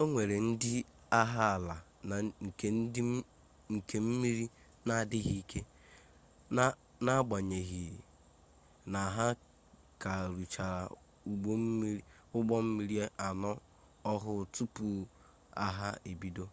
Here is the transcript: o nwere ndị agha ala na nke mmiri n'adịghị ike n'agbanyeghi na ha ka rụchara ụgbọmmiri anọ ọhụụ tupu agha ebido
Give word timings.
o 0.00 0.02
nwere 0.10 0.36
ndị 0.48 0.72
agha 1.20 1.44
ala 1.56 1.76
na 2.08 2.16
nke 3.82 3.96
mmiri 4.06 4.44
n'adịghị 4.86 5.36
ike 5.42 5.60
n'agbanyeghi 7.04 7.84
na 8.92 9.00
ha 9.14 9.26
ka 10.02 10.12
rụchara 10.34 10.82
ụgbọmmiri 12.38 12.96
anọ 13.26 13.52
ọhụụ 14.12 14.42
tupu 14.54 14.86
agha 15.66 15.88
ebido 16.10 16.44